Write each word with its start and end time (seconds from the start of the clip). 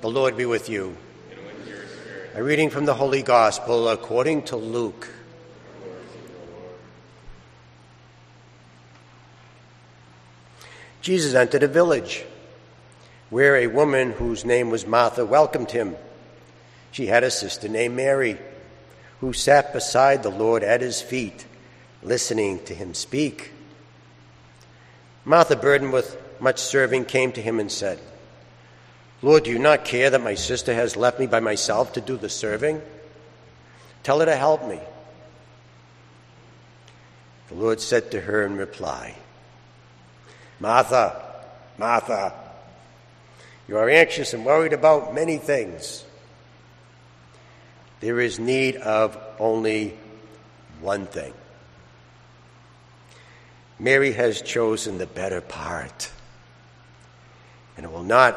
The 0.00 0.08
Lord 0.08 0.34
be 0.34 0.46
with 0.46 0.70
you. 0.70 0.96
A 2.34 2.42
reading 2.42 2.70
from 2.70 2.86
the 2.86 2.94
Holy 2.94 3.20
Gospel 3.20 3.86
according 3.86 4.44
to 4.44 4.56
Luke. 4.56 5.06
Jesus 11.02 11.34
entered 11.34 11.64
a 11.64 11.68
village 11.68 12.24
where 13.28 13.56
a 13.56 13.66
woman 13.66 14.12
whose 14.12 14.42
name 14.42 14.70
was 14.70 14.86
Martha 14.86 15.26
welcomed 15.26 15.70
him. 15.70 15.96
She 16.92 17.08
had 17.08 17.22
a 17.22 17.30
sister 17.30 17.68
named 17.68 17.94
Mary 17.94 18.38
who 19.20 19.34
sat 19.34 19.74
beside 19.74 20.22
the 20.22 20.30
Lord 20.30 20.62
at 20.62 20.80
his 20.80 21.02
feet, 21.02 21.44
listening 22.02 22.64
to 22.64 22.74
him 22.74 22.94
speak. 22.94 23.52
Martha, 25.26 25.56
burdened 25.56 25.92
with 25.92 26.16
much 26.40 26.58
serving, 26.58 27.04
came 27.04 27.32
to 27.32 27.42
him 27.42 27.60
and 27.60 27.70
said, 27.70 28.00
Lord, 29.22 29.44
do 29.44 29.50
you 29.50 29.58
not 29.58 29.84
care 29.84 30.08
that 30.10 30.22
my 30.22 30.34
sister 30.34 30.72
has 30.72 30.96
left 30.96 31.20
me 31.20 31.26
by 31.26 31.40
myself 31.40 31.92
to 31.94 32.00
do 32.00 32.16
the 32.16 32.30
serving? 32.30 32.80
Tell 34.02 34.20
her 34.20 34.26
to 34.26 34.36
help 34.36 34.66
me. 34.66 34.80
The 37.48 37.54
Lord 37.54 37.80
said 37.80 38.12
to 38.12 38.20
her 38.20 38.46
in 38.46 38.56
reply, 38.56 39.14
Martha, 40.58 41.20
Martha, 41.76 42.32
you 43.68 43.76
are 43.76 43.90
anxious 43.90 44.32
and 44.32 44.44
worried 44.46 44.72
about 44.72 45.14
many 45.14 45.36
things. 45.36 46.04
There 48.00 48.20
is 48.20 48.38
need 48.38 48.76
of 48.76 49.18
only 49.38 49.96
one 50.80 51.06
thing. 51.06 51.34
Mary 53.78 54.12
has 54.12 54.40
chosen 54.42 54.98
the 54.98 55.06
better 55.06 55.40
part, 55.40 56.10
and 57.76 57.84
it 57.84 57.92
will 57.92 58.02
not 58.02 58.36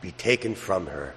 be 0.00 0.12
taken 0.12 0.54
from 0.54 0.86
her. 0.86 1.14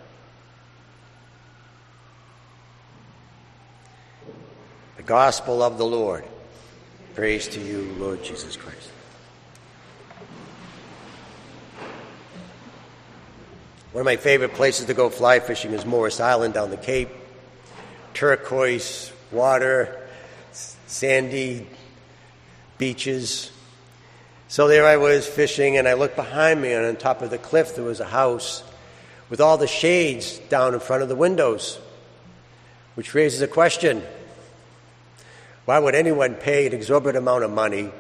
The 4.98 5.04
Gospel 5.04 5.62
of 5.62 5.78
the 5.78 5.86
Lord. 5.86 6.24
Praise 7.16 7.48
to 7.50 7.60
you, 7.60 7.94
Lord 7.98 8.24
Jesus 8.24 8.56
Christ. 8.56 8.90
One 13.92 14.02
of 14.02 14.06
my 14.06 14.16
favorite 14.16 14.54
places 14.54 14.86
to 14.86 14.94
go 14.94 15.10
fly 15.10 15.42
fishing 15.42 15.74
is 15.74 15.86
Morris 15.86 16.20
Island 16.22 16.54
down 16.54 16.70
the 16.70 16.78
Cape. 16.78 17.10
Turquoise 18.14 19.12
water, 19.32 20.08
sandy 20.88 21.68
beaches. 22.78 23.52
So 24.48 24.68
there 24.68 24.86
I 24.86 24.98
was 24.98 25.28
fishing, 25.28 25.78
and 25.78 25.88
I 25.88 25.94
looked 25.94 26.16
behind 26.16 26.62
me, 26.62 26.72
and 26.72 26.86
on 26.86 26.96
top 26.96 27.22
of 27.22 27.30
the 27.30 27.38
cliff 27.38 27.76
there 27.76 27.84
was 27.84 28.00
a 28.00 28.06
house 28.06 28.64
with 29.32 29.40
all 29.40 29.58
the 29.58 29.66
shades 29.66 30.38
down 30.50 30.74
in 30.74 30.80
front 30.82 31.02
of 31.02 31.10
the 31.10 31.16
windows, 31.16 31.80
which 32.96 33.16
raises 33.16 33.42
a 33.42 33.48
question. 33.48 34.04
Why 35.64 35.80
would 35.80 35.96
anyone 35.96 36.36
pay 36.36 36.68
an 36.68 36.74
exorbitant 36.74 37.18
amount 37.18 37.46
of 37.46 37.52
money 37.52 37.92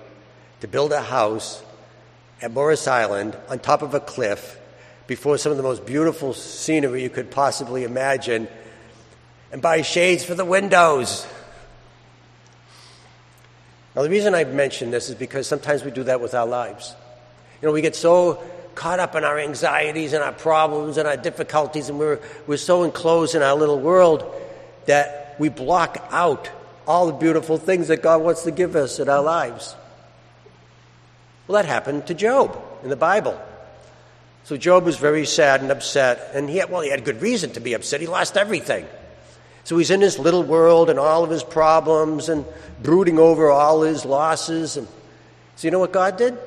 to 0.59 0.67
build 0.67 0.91
a 0.91 1.01
house 1.01 1.63
at 2.41 2.51
Morris 2.51 2.85
Island 2.85 3.37
on 3.47 3.59
top 3.59 3.81
of 3.81 3.93
a 3.93 4.01
cliff 4.01 4.59
before 5.07 5.37
some 5.37 5.53
of 5.53 5.57
the 5.57 5.63
most 5.63 5.85
beautiful 5.85 6.33
scenery 6.33 7.01
you 7.01 7.09
could 7.09 7.31
possibly 7.31 7.85
imagine 7.85 8.49
and 9.53 9.61
buy 9.61 9.83
shades 9.83 10.25
for 10.25 10.35
the 10.35 10.43
windows? 10.43 11.25
Now, 13.95 14.03
the 14.03 14.09
reason 14.09 14.35
I 14.35 14.43
mention 14.43 14.91
this 14.91 15.07
is 15.07 15.15
because 15.15 15.47
sometimes 15.47 15.85
we 15.85 15.91
do 15.91 16.03
that 16.03 16.19
with 16.19 16.33
our 16.33 16.45
lives. 16.45 16.93
You 17.61 17.67
know, 17.69 17.73
we 17.73 17.81
get 17.81 17.95
so 17.95 18.43
caught 18.75 18.99
up 18.99 19.15
in 19.15 19.23
our 19.23 19.39
anxieties 19.39 20.13
and 20.13 20.23
our 20.23 20.31
problems 20.31 20.97
and 20.97 21.07
our 21.07 21.17
difficulties, 21.17 21.89
and 21.89 21.99
we're, 21.99 22.19
we're 22.47 22.57
so 22.57 22.83
enclosed 22.83 23.35
in 23.35 23.41
our 23.41 23.55
little 23.55 23.79
world 23.79 24.23
that 24.85 25.35
we 25.39 25.49
block 25.49 25.97
out 26.11 26.49
all 26.87 27.07
the 27.07 27.13
beautiful 27.13 27.57
things 27.57 27.87
that 27.89 28.01
God 28.01 28.21
wants 28.21 28.43
to 28.43 28.51
give 28.51 28.75
us 28.75 28.99
in 28.99 29.09
our 29.09 29.21
lives. 29.21 29.75
Well, 31.47 31.61
that 31.61 31.67
happened 31.67 32.07
to 32.07 32.13
Job 32.13 32.61
in 32.83 32.89
the 32.89 32.95
Bible. 32.95 33.39
So 34.43 34.57
Job 34.57 34.85
was 34.85 34.97
very 34.97 35.25
sad 35.25 35.61
and 35.61 35.71
upset, 35.71 36.31
and 36.33 36.49
he 36.49 36.57
had, 36.57 36.69
well, 36.69 36.81
he 36.81 36.89
had 36.89 37.05
good 37.05 37.21
reason 37.21 37.51
to 37.51 37.59
be 37.59 37.73
upset. 37.73 38.01
He 38.01 38.07
lost 38.07 38.37
everything. 38.37 38.85
So 39.63 39.77
he's 39.77 39.91
in 39.91 40.01
his 40.01 40.17
little 40.17 40.43
world 40.43 40.89
and 40.89 40.97
all 40.97 41.23
of 41.23 41.29
his 41.29 41.43
problems 41.43 42.29
and 42.29 42.45
brooding 42.81 43.19
over 43.19 43.51
all 43.51 43.83
his 43.83 44.05
losses. 44.05 44.77
And 44.77 44.87
so 45.55 45.67
you 45.67 45.71
know 45.71 45.79
what 45.79 45.91
God 45.91 46.17
did? 46.17 46.37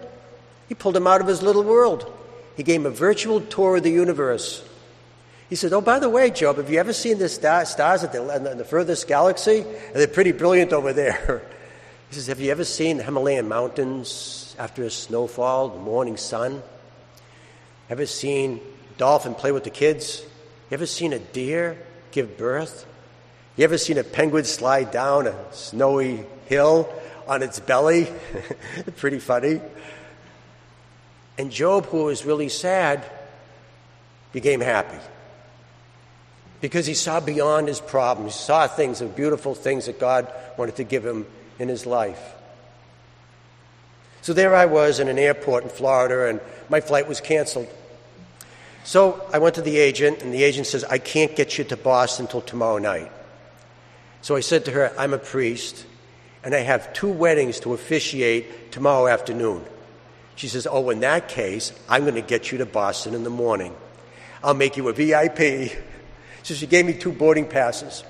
He 0.69 0.75
pulled 0.75 0.97
him 0.97 1.07
out 1.07 1.21
of 1.21 1.27
his 1.27 1.43
little 1.43 1.63
world. 1.63 2.11
He 2.57 2.63
gave 2.63 2.81
him 2.81 2.87
a 2.87 2.91
virtual 2.91 3.41
tour 3.41 3.77
of 3.77 3.83
the 3.83 3.91
universe. 3.91 4.65
He 5.49 5.57
said, 5.57 5.73
Oh, 5.73 5.81
by 5.81 5.99
the 5.99 6.09
way, 6.09 6.31
Job, 6.31 6.57
have 6.57 6.71
you 6.71 6.79
ever 6.79 6.93
seen 6.93 7.19
the 7.19 7.29
star, 7.29 7.65
stars 7.65 8.05
at 8.05 8.13
the, 8.13 8.51
in 8.51 8.59
the 8.59 8.65
furthest 8.65 9.07
galaxy? 9.07 9.61
And 9.61 9.95
they're 9.95 10.07
pretty 10.07 10.33
brilliant 10.33 10.73
over 10.73 10.93
there. 10.93 11.43
He 12.11 12.17
says, 12.17 12.27
Have 12.29 12.39
you 12.39 12.53
ever 12.53 12.65
seen 12.65 12.99
the 12.99 13.03
Himalayan 13.03 13.49
mountains 13.49 14.55
after 14.59 14.85
a 14.85 14.91
snowfall, 14.91 15.71
the 15.71 15.81
morning 15.81 16.17
sun? 16.17 16.63
Ever 17.91 18.07
seen 18.07 18.61
a 18.95 18.99
dolphin 18.99 19.35
play 19.35 19.51
with 19.51 19.65
the 19.65 19.71
kids? 19.71 20.23
You 20.71 20.75
ever 20.75 20.87
seen 20.87 21.13
a 21.13 21.19
deer 21.19 21.77
give 22.13 22.37
birth? 22.37 22.87
You 23.57 23.65
ever 23.65 23.79
seen 23.79 23.99
a 23.99 24.05
penguin 24.05 24.45
slide 24.45 24.91
down 24.91 25.27
a 25.27 25.35
snowy 25.53 26.25
hill 26.47 26.89
on 27.27 27.43
its 27.43 27.59
belly? 27.59 28.13
pretty 28.97 29.19
funny. 29.19 29.61
And 31.37 31.51
Job, 31.51 31.87
who 31.87 32.05
was 32.05 32.25
really 32.25 32.49
sad, 32.49 33.05
became 34.33 34.61
happy 34.61 34.99
because 36.61 36.87
he 36.87 36.95
saw 36.95 37.21
beyond 37.21 37.69
his 37.69 37.81
problems. 37.81 38.35
He 38.35 38.41
saw 38.41 38.67
things, 38.67 39.01
the 39.01 39.07
beautiful 39.07 39.55
things 39.55 39.87
that 39.87 40.01
God 40.01 40.33
wanted 40.57 40.77
to 40.77 40.85
give 40.85 41.05
him 41.05 41.27
in 41.59 41.69
his 41.69 41.85
life. 41.85 42.33
So 44.23 44.33
there 44.33 44.55
I 44.55 44.65
was 44.65 45.01
in 45.01 45.09
an 45.09 45.19
airport 45.19 45.65
in 45.65 45.69
Florida, 45.69 46.29
and 46.29 46.41
my 46.71 46.81
flight 46.81 47.07
was 47.07 47.21
canceled. 47.21 47.69
So 48.83 49.23
I 49.33 49.39
went 49.39 49.57
to 49.57 49.63
the 49.63 49.77
agent, 49.77 50.23
and 50.23 50.33
the 50.33 50.43
agent 50.43 50.67
says, 50.67 50.85
I 50.85 50.97
can't 50.97 51.37
get 51.37 51.59
you 51.59 51.65
to 51.65 51.77
Boston 51.77 52.25
until 52.25 52.41
tomorrow 52.41 52.79
night. 52.79 53.13
So 54.23 54.35
I 54.35 54.41
said 54.41 54.65
to 54.65 54.71
her, 54.71 54.91
I'm 54.99 55.13
a 55.13 55.19
priest, 55.19 55.85
and 56.43 56.55
I 56.55 56.61
have 56.61 56.95
two 56.95 57.13
weddings 57.13 57.61
to 57.61 57.75
officiate 57.75 58.73
tomorrow 58.73 59.07
afternoon. 59.07 59.63
She 60.37 60.49
says, 60.49 60.67
Oh, 60.71 60.91
in 60.91 61.01
that 61.01 61.29
case, 61.29 61.73
I'm 61.89 62.03
going 62.03 62.15
to 62.15 62.23
get 62.23 62.51
you 62.51 62.59
to 62.59 62.67
Boston 62.67 63.15
in 63.15 63.25
the 63.25 63.31
morning. 63.31 63.75
I'll 64.43 64.55
make 64.55 64.77
you 64.77 64.89
a 64.89 64.93
VIP. 64.93 65.73
So 66.43 66.55
she 66.55 66.67
gave 66.67 66.85
me 66.85 66.93
two 66.93 67.13
boarding 67.13 67.47
passes. 67.47 68.05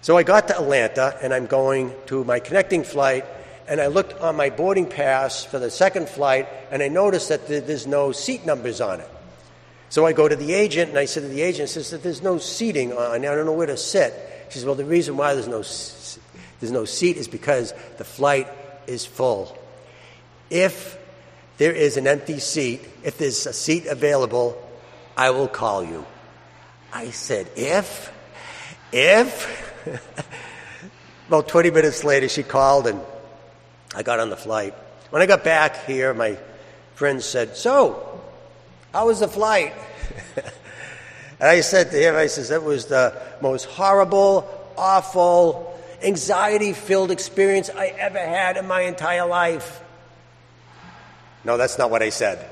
So 0.00 0.16
I 0.16 0.22
got 0.22 0.48
to 0.48 0.56
Atlanta, 0.56 1.16
and 1.22 1.32
I'm 1.32 1.46
going 1.46 1.92
to 2.06 2.24
my 2.24 2.40
connecting 2.40 2.82
flight, 2.82 3.24
and 3.68 3.80
I 3.80 3.86
looked 3.86 4.18
on 4.20 4.34
my 4.34 4.50
boarding 4.50 4.86
pass 4.86 5.44
for 5.44 5.58
the 5.58 5.70
second 5.70 6.08
flight, 6.08 6.48
and 6.70 6.82
I 6.82 6.88
noticed 6.88 7.28
that 7.28 7.46
there's 7.46 7.86
no 7.86 8.10
seat 8.10 8.44
numbers 8.44 8.80
on 8.80 9.00
it. 9.00 9.08
So 9.90 10.06
I 10.06 10.12
go 10.12 10.26
to 10.26 10.34
the 10.34 10.54
agent, 10.54 10.88
and 10.88 10.98
I 10.98 11.04
said 11.04 11.22
to 11.22 11.28
the 11.28 11.42
agent, 11.42 11.68
says 11.68 11.90
that 11.90 12.02
there's 12.02 12.22
no 12.22 12.38
seating 12.38 12.92
on, 12.92 13.12
I 13.12 13.18
don't 13.18 13.46
know 13.46 13.52
where 13.52 13.66
to 13.66 13.76
sit. 13.76 14.14
She 14.48 14.54
says, 14.58 14.64
well, 14.64 14.74
the 14.74 14.84
reason 14.84 15.16
why 15.16 15.34
there's 15.34 15.46
no, 15.46 15.62
there's 16.60 16.72
no 16.72 16.84
seat 16.84 17.16
is 17.16 17.28
because 17.28 17.74
the 17.98 18.04
flight 18.04 18.48
is 18.86 19.04
full. 19.04 19.56
If 20.50 20.98
there 21.58 21.72
is 21.72 21.96
an 21.96 22.06
empty 22.06 22.38
seat, 22.38 22.80
if 23.02 23.18
there's 23.18 23.46
a 23.46 23.52
seat 23.52 23.86
available, 23.86 24.60
I 25.16 25.30
will 25.30 25.48
call 25.48 25.84
you. 25.84 26.04
I 26.92 27.10
said, 27.10 27.48
if? 27.56 28.12
If? 28.92 29.70
About 31.28 31.48
20 31.48 31.70
minutes 31.70 32.04
later, 32.04 32.28
she 32.28 32.42
called 32.42 32.86
and 32.86 33.00
I 33.94 34.02
got 34.02 34.20
on 34.20 34.30
the 34.30 34.36
flight. 34.36 34.74
When 35.10 35.22
I 35.22 35.26
got 35.26 35.44
back 35.44 35.84
here, 35.86 36.14
my 36.14 36.38
friend 36.94 37.22
said, 37.22 37.56
So, 37.56 38.20
how 38.92 39.06
was 39.06 39.20
the 39.20 39.28
flight? 39.28 39.74
and 40.36 41.48
I 41.48 41.60
said 41.60 41.90
to 41.90 41.96
him, 41.96 42.14
I 42.16 42.26
says, 42.26 42.48
That 42.48 42.62
was 42.62 42.86
the 42.86 43.20
most 43.40 43.66
horrible, 43.66 44.48
awful, 44.76 45.78
anxiety 46.02 46.72
filled 46.72 47.10
experience 47.10 47.70
I 47.70 47.86
ever 47.88 48.18
had 48.18 48.56
in 48.56 48.66
my 48.66 48.82
entire 48.82 49.26
life. 49.26 49.82
No, 51.44 51.56
that's 51.56 51.78
not 51.78 51.90
what 51.90 52.02
I 52.02 52.10
said. 52.10 52.48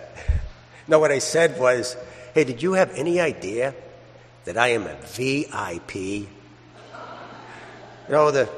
No, 0.89 0.99
what 0.99 1.13
I 1.13 1.21
said 1.21 1.61
was, 1.61 1.97
hey, 2.35 2.45
did 2.45 2.63
you 2.63 2.73
have 2.73 2.93
any 2.95 3.21
idea 3.21 3.75
that 4.45 4.57
I 4.57 4.69
am 4.69 4.87
a 4.87 4.97
VIP? 4.97 5.95
You 5.95 6.27
know, 8.09 8.33
the, 8.33 8.49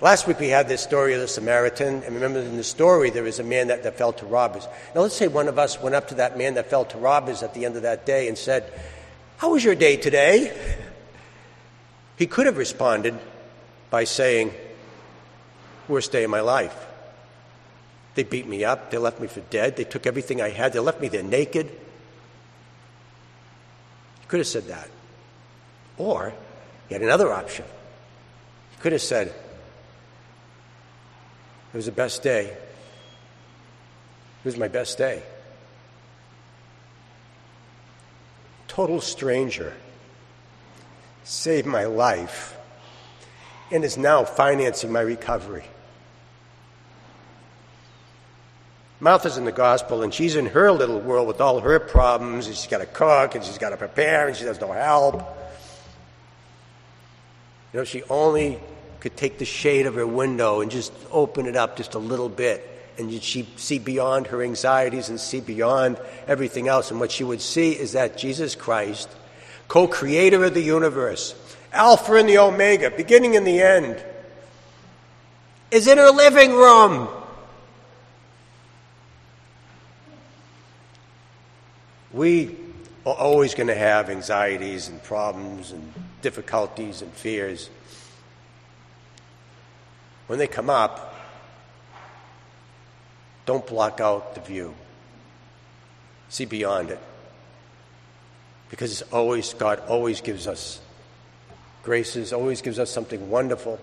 last 0.00 0.28
week 0.28 0.38
we 0.38 0.48
had 0.48 0.68
this 0.68 0.80
story 0.80 1.14
of 1.14 1.20
the 1.20 1.26
Samaritan, 1.26 2.04
and 2.04 2.14
remember 2.14 2.38
in 2.38 2.56
the 2.56 2.62
story 2.62 3.10
there 3.10 3.24
was 3.24 3.40
a 3.40 3.44
man 3.44 3.66
that, 3.68 3.82
that 3.82 3.98
fell 3.98 4.12
to 4.12 4.26
robbers. 4.26 4.68
Now 4.94 5.00
let's 5.00 5.16
say 5.16 5.26
one 5.26 5.48
of 5.48 5.58
us 5.58 5.80
went 5.80 5.96
up 5.96 6.08
to 6.08 6.14
that 6.16 6.38
man 6.38 6.54
that 6.54 6.70
fell 6.70 6.84
to 6.84 6.98
robbers 6.98 7.42
at 7.42 7.54
the 7.54 7.64
end 7.64 7.74
of 7.74 7.82
that 7.82 8.06
day 8.06 8.28
and 8.28 8.38
said, 8.38 8.72
How 9.38 9.50
was 9.50 9.64
your 9.64 9.74
day 9.74 9.96
today? 9.96 10.56
He 12.16 12.28
could 12.28 12.46
have 12.46 12.58
responded 12.58 13.18
by 13.90 14.04
saying, 14.04 14.52
Worst 15.88 16.12
day 16.12 16.22
of 16.22 16.30
my 16.30 16.40
life. 16.40 16.76
They 18.14 18.22
beat 18.24 18.46
me 18.46 18.64
up. 18.64 18.90
They 18.90 18.98
left 18.98 19.20
me 19.20 19.26
for 19.26 19.40
dead. 19.40 19.76
They 19.76 19.84
took 19.84 20.06
everything 20.06 20.42
I 20.42 20.50
had. 20.50 20.72
They 20.72 20.80
left 20.80 21.00
me 21.00 21.08
there 21.08 21.22
naked. 21.22 21.66
You 21.66 21.72
could 24.28 24.40
have 24.40 24.46
said 24.46 24.66
that. 24.68 24.88
Or 25.96 26.32
he 26.88 26.94
had 26.94 27.02
another 27.02 27.32
option. 27.32 27.64
He 28.72 28.80
could 28.80 28.92
have 28.92 29.02
said, 29.02 29.28
It 29.28 29.34
was 31.76 31.86
the 31.86 31.92
best 31.92 32.22
day. 32.22 32.46
It 32.46 34.44
was 34.44 34.58
my 34.58 34.68
best 34.68 34.98
day. 34.98 35.22
Total 38.68 39.00
stranger 39.00 39.72
saved 41.24 41.66
my 41.66 41.84
life 41.84 42.56
and 43.70 43.84
is 43.84 43.96
now 43.96 44.24
financing 44.24 44.92
my 44.92 45.00
recovery. 45.00 45.64
Martha's 49.02 49.36
in 49.36 49.44
the 49.44 49.50
gospel, 49.50 50.04
and 50.04 50.14
she's 50.14 50.36
in 50.36 50.46
her 50.46 50.70
little 50.70 51.00
world 51.00 51.26
with 51.26 51.40
all 51.40 51.58
her 51.58 51.80
problems, 51.80 52.46
and 52.46 52.54
she's 52.54 52.68
got 52.68 52.78
to 52.78 52.86
cook, 52.86 53.34
and 53.34 53.44
she's 53.44 53.58
got 53.58 53.70
to 53.70 53.76
prepare, 53.76 54.28
and 54.28 54.36
she 54.36 54.44
has 54.44 54.60
no 54.60 54.70
help. 54.70 55.16
You 57.72 57.80
know, 57.80 57.84
she 57.84 58.04
only 58.04 58.60
could 59.00 59.16
take 59.16 59.38
the 59.38 59.44
shade 59.44 59.86
of 59.86 59.96
her 59.96 60.06
window 60.06 60.60
and 60.60 60.70
just 60.70 60.92
open 61.10 61.46
it 61.46 61.56
up 61.56 61.76
just 61.76 61.94
a 61.94 61.98
little 61.98 62.28
bit, 62.28 62.64
and 62.96 63.12
she'd 63.20 63.58
see 63.58 63.80
beyond 63.80 64.28
her 64.28 64.40
anxieties 64.40 65.08
and 65.08 65.18
see 65.18 65.40
beyond 65.40 65.98
everything 66.28 66.68
else. 66.68 66.92
And 66.92 67.00
what 67.00 67.10
she 67.10 67.24
would 67.24 67.40
see 67.40 67.72
is 67.72 67.94
that 67.94 68.16
Jesus 68.16 68.54
Christ, 68.54 69.08
co 69.66 69.88
creator 69.88 70.44
of 70.44 70.54
the 70.54 70.62
universe, 70.62 71.34
Alpha 71.72 72.14
and 72.14 72.28
the 72.28 72.38
Omega, 72.38 72.88
beginning 72.88 73.34
and 73.34 73.44
the 73.44 73.62
end, 73.62 74.00
is 75.72 75.88
in 75.88 75.98
her 75.98 76.10
living 76.10 76.52
room. 76.52 77.08
We 82.12 82.56
are 83.06 83.14
always 83.14 83.54
going 83.54 83.68
to 83.68 83.74
have 83.74 84.10
anxieties 84.10 84.88
and 84.88 85.02
problems 85.02 85.72
and 85.72 85.92
difficulties 86.20 87.02
and 87.02 87.12
fears. 87.12 87.70
When 90.26 90.38
they 90.38 90.46
come 90.46 90.70
up, 90.70 91.14
don't 93.46 93.66
block 93.66 94.00
out 94.00 94.34
the 94.34 94.40
view. 94.40 94.74
See 96.28 96.44
beyond 96.44 96.90
it. 96.90 97.00
Because 98.70 98.92
it's 98.92 99.12
always, 99.12 99.52
God 99.54 99.80
always 99.88 100.20
gives 100.20 100.46
us 100.46 100.80
graces, 101.82 102.32
always 102.32 102.62
gives 102.62 102.78
us 102.78 102.90
something 102.90 103.28
wonderful 103.28 103.78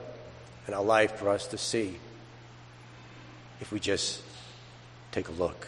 in 0.67 0.73
our 0.73 0.83
life 0.83 1.17
for 1.17 1.29
us 1.29 1.47
to 1.47 1.57
see 1.57 1.97
if 3.59 3.71
we 3.71 3.79
just 3.79 4.21
take 5.11 5.27
a 5.27 5.33
look. 5.33 5.67